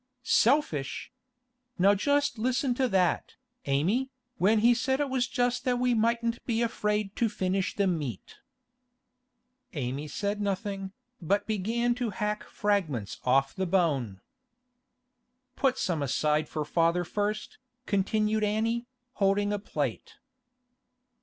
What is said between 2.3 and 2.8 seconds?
listen